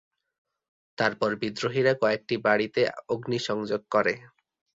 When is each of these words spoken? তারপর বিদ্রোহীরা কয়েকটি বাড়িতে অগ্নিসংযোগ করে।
তারপর 0.97 1.29
বিদ্রোহীরা 1.41 1.93
কয়েকটি 2.01 2.35
বাড়িতে 2.45 2.81
অগ্নিসংযোগ 3.09 3.81
করে। 3.93 4.13